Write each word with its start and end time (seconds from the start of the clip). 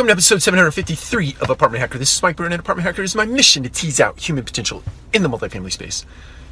Welcome 0.00 0.08
to 0.08 0.12
episode 0.12 0.40
753 0.40 1.36
of 1.42 1.50
Apartment 1.50 1.82
Hacker. 1.82 1.98
This 1.98 2.16
is 2.16 2.22
Mike 2.22 2.36
Brewer, 2.36 2.48
and 2.48 2.58
Apartment 2.58 2.86
Hacker 2.86 3.02
is 3.02 3.14
my 3.14 3.26
mission 3.26 3.62
to 3.64 3.68
tease 3.68 4.00
out 4.00 4.18
human 4.18 4.46
potential 4.46 4.82
in 5.12 5.22
the 5.22 5.28
multifamily 5.28 5.70
space. 5.70 6.06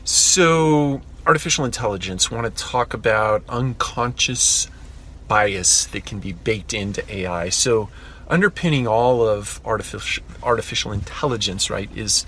So, 0.04 1.00
artificial 1.24 1.64
intelligence, 1.64 2.30
want 2.30 2.44
to 2.44 2.62
talk 2.62 2.92
about 2.92 3.42
unconscious 3.48 4.68
bias 5.28 5.86
that 5.86 6.04
can 6.04 6.20
be 6.20 6.34
baked 6.34 6.74
into 6.74 7.02
AI. 7.10 7.48
So, 7.48 7.88
underpinning 8.28 8.86
all 8.86 9.26
of 9.26 9.62
artificial 9.64 10.24
artificial 10.42 10.92
intelligence, 10.92 11.70
right, 11.70 11.88
is 11.96 12.26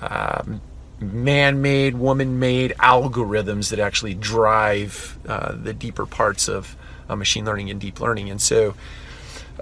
um, 0.00 0.60
man-made, 0.98 1.94
woman-made 1.94 2.72
algorithms 2.80 3.70
that 3.70 3.78
actually 3.78 4.14
drive 4.14 5.16
uh, 5.28 5.52
the 5.52 5.72
deeper 5.72 6.06
parts 6.06 6.48
of 6.48 6.76
uh, 7.08 7.14
machine 7.14 7.44
learning 7.44 7.70
and 7.70 7.80
deep 7.80 8.00
learning. 8.00 8.28
And 8.30 8.42
so, 8.42 8.74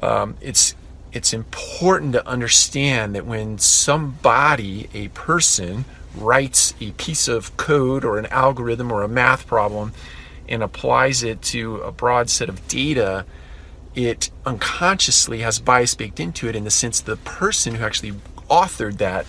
um, 0.02 0.37
it's 0.41 0.75
it's 1.12 1.33
important 1.33 2.12
to 2.12 2.27
understand 2.29 3.15
that 3.15 3.25
when 3.25 3.59
somebody, 3.59 4.89
a 4.93 5.09
person, 5.09 5.87
writes 6.15 6.75
a 6.80 6.91
piece 6.93 7.29
of 7.29 7.56
code 7.56 8.05
or 8.05 8.19
an 8.19 8.27
algorithm 8.27 8.92
or 8.92 9.03
a 9.03 9.09
math 9.09 9.47
problem 9.47 9.92
and 10.48 10.62
applies 10.62 11.23
it 11.23 11.41
to 11.42 11.77
a 11.77 11.92
broad 11.92 12.29
set 12.29 12.48
of 12.48 12.66
data, 12.69 13.25
it 13.95 14.30
unconsciously 14.45 15.41
has 15.41 15.59
bias 15.59 15.95
baked 15.95 16.20
into 16.20 16.48
it 16.48 16.55
in 16.55 16.65
the 16.65 16.70
sense 16.70 17.01
the 17.01 17.17
person 17.17 17.77
who 17.77 17.84
actually 17.84 18.12
authored 18.51 18.98
that 18.98 19.27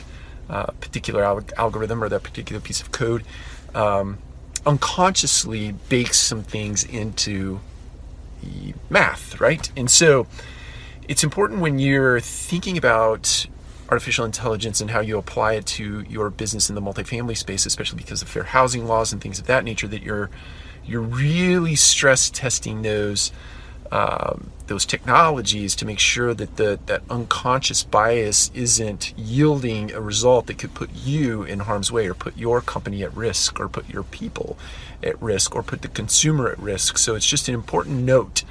uh, 0.49 0.66
particular 0.82 1.24
al- 1.24 1.44
algorithm 1.58 2.04
or 2.04 2.10
that 2.10 2.24
particular 2.24 2.62
piece 2.62 2.82
of 2.82 2.91
code 2.91 3.24
um, 3.76 4.18
unconsciously 4.66 5.74
bakes 5.90 6.18
some 6.18 6.43
things 6.43 6.84
into 6.84 7.60
the 8.41 8.74
math, 8.90 9.40
right? 9.40 9.71
And 9.76 9.90
so 9.90 10.27
it's 11.10 11.24
important 11.24 11.60
when 11.60 11.79
you're 11.79 12.20
thinking 12.20 12.77
about 12.77 13.48
artificial 13.90 14.26
intelligence 14.26 14.79
and 14.79 14.91
how 14.91 14.99
you 14.99 15.18
apply 15.18 15.54
it 15.54 15.65
to 15.65 16.02
your 16.07 16.29
business 16.29 16.70
in 16.70 16.76
the 16.76 16.82
multifamily 16.82 17.35
space, 17.35 17.65
especially 17.65 17.98
because 17.98 18.21
of 18.21 18.29
fair 18.29 18.43
housing 18.43 18.85
laws 18.85 19.12
and 19.12 19.20
things 19.20 19.40
of 19.40 19.48
that 19.48 19.63
nature, 19.63 19.87
that 19.87 20.04
you're 20.04 20.30
you're 20.85 21.02
really 21.02 21.76
stress 21.76 22.30
testing 22.30 22.84
those 22.84 23.32
um, 23.91 24.52
those 24.68 24.85
technologies 24.85 25.76
to 25.77 25.85
make 25.87 25.98
sure 25.98 26.35
that 26.35 26.57
the 26.57 26.80
that 26.85 27.02
unconscious 27.10 27.84
bias 27.84 28.52
isn't 28.54 29.12
yielding 29.18 29.91
a 29.91 29.99
result 29.99 30.46
that 30.46 30.60
could 30.60 30.76
put 30.76 30.91
you 30.93 31.41
in 31.41 31.62
harm's 31.62 31.91
way 31.91 32.05
or 32.07 32.13
put 32.13 32.37
your 32.37 32.62
company 32.62 33.02
at 33.02 33.12
risk 33.18 33.60
or 33.60 33.68
put 33.68 33.90
your 33.90 34.04
people 34.04 34.60
at 35.02 35.20
risk 35.20 35.55
or 35.55 35.63
put 35.63 35.82
the 35.82 35.87
consumer 35.87 36.49
at 36.52 36.60
risk. 36.60 36.99
So 36.99 37.15
it's 37.15 37.26
just 37.26 37.48
an 37.48 37.55
important 37.55 38.04
note 38.04 38.43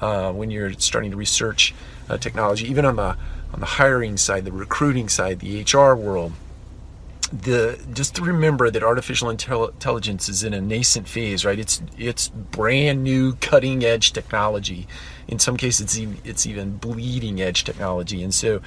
uh, 0.00 0.32
when 0.32 0.50
you're 0.50 0.72
starting 0.74 1.10
to 1.10 1.16
research 1.18 1.74
uh, 2.08 2.18
technology, 2.18 2.68
even 2.68 2.84
on 2.84 2.96
the 2.96 3.16
on 3.52 3.60
the 3.60 3.66
hiring 3.66 4.16
side, 4.16 4.44
the 4.44 4.52
recruiting 4.52 5.08
side, 5.08 5.40
the 5.40 5.62
HR 5.62 5.94
world. 5.94 6.32
The 7.32 7.78
just 7.92 8.14
to 8.16 8.22
remember 8.22 8.70
that 8.70 8.84
artificial 8.84 9.30
intelligence 9.30 10.28
is 10.28 10.44
in 10.44 10.54
a 10.54 10.60
nascent 10.60 11.08
phase, 11.08 11.44
right? 11.44 11.58
It's 11.58 11.82
it's 11.98 12.28
brand 12.28 13.02
new, 13.02 13.34
cutting 13.36 13.84
edge 13.84 14.12
technology. 14.12 14.86
In 15.26 15.40
some 15.40 15.56
cases, 15.56 15.80
it's 15.80 15.98
even, 15.98 16.18
it's 16.24 16.46
even 16.46 16.76
bleeding 16.76 17.40
edge 17.40 17.64
technology, 17.64 18.22
and 18.22 18.32
so 18.32 18.60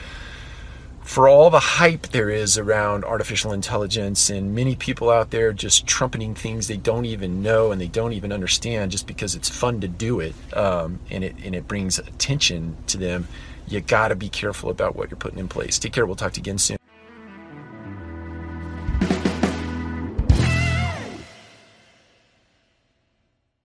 for 1.03 1.27
all 1.27 1.49
the 1.49 1.59
hype 1.59 2.07
there 2.07 2.29
is 2.29 2.57
around 2.57 3.03
artificial 3.03 3.51
intelligence 3.51 4.29
and 4.29 4.53
many 4.53 4.75
people 4.75 5.09
out 5.09 5.31
there 5.31 5.51
just 5.53 5.87
trumpeting 5.87 6.35
things 6.35 6.67
they 6.67 6.77
don't 6.77 7.05
even 7.05 7.41
know 7.41 7.71
and 7.71 7.81
they 7.81 7.87
don't 7.87 8.13
even 8.13 8.31
understand 8.31 8.91
just 8.91 9.07
because 9.07 9.35
it's 9.35 9.49
fun 9.49 9.81
to 9.81 9.87
do 9.87 10.19
it 10.19 10.35
um, 10.55 10.99
and 11.09 11.23
it 11.23 11.35
and 11.43 11.55
it 11.55 11.67
brings 11.67 11.99
attention 11.99 12.75
to 12.87 12.97
them 12.97 13.27
you 13.67 13.79
got 13.81 14.07
to 14.07 14.15
be 14.15 14.29
careful 14.29 14.69
about 14.69 14.95
what 14.95 15.11
you're 15.11 15.17
putting 15.17 15.37
in 15.37 15.47
place. 15.47 15.77
Take 15.77 15.93
care. 15.93 16.03
We'll 16.03 16.15
talk 16.15 16.31
to 16.33 16.39
you 16.39 16.41
again 16.41 16.57
soon 16.57 16.78